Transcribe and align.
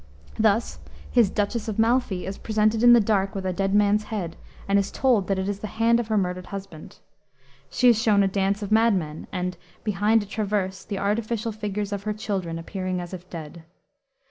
Thus 0.39 0.79
his 1.11 1.29
Duchess 1.29 1.67
of 1.67 1.77
Malfi 1.77 2.25
is 2.25 2.39
presented 2.39 2.81
in 2.81 2.93
the 2.93 2.99
dark 2.99 3.35
with 3.35 3.45
a 3.45 3.53
dead 3.53 3.75
man's 3.75 4.05
hand, 4.05 4.35
and 4.67 4.79
is 4.79 4.89
told 4.89 5.27
that 5.27 5.37
it 5.37 5.47
is 5.47 5.59
the 5.59 5.67
hand 5.77 5.99
of 5.99 6.07
her 6.07 6.17
murdered 6.17 6.47
husband. 6.47 6.97
She 7.69 7.87
is 7.89 8.01
shown 8.01 8.23
a 8.23 8.27
dance 8.27 8.63
of 8.63 8.71
madmen 8.71 9.27
and, 9.31 9.57
"behind 9.83 10.23
a 10.23 10.25
traverse, 10.25 10.83
the 10.83 10.97
artificial 10.97 11.51
figures 11.51 11.93
of 11.93 12.01
her 12.05 12.13
children, 12.13 12.57
appearing 12.57 12.99
as 12.99 13.13
if 13.13 13.29
dead." 13.29 13.63